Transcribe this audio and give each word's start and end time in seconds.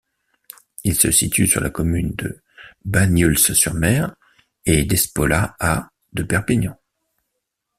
Il 0.83 0.95
se 0.95 1.11
situe 1.11 1.45
sur 1.45 1.61
la 1.61 1.69
commune 1.69 2.15
de 2.15 2.41
Banyuls-sur-Mer 2.85 4.15
et 4.65 4.83
d'Espolla 4.83 5.55
à 5.59 5.91
de 6.13 6.23
Perpignan. 6.23 6.75